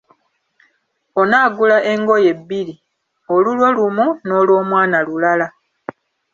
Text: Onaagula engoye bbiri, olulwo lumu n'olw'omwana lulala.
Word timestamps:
Onaagula 1.21 1.77
engoye 1.91 2.31
bbiri, 2.39 2.73
olulwo 3.35 3.67
lumu 3.75 4.07
n'olw'omwana 4.25 4.97
lulala. 5.07 5.47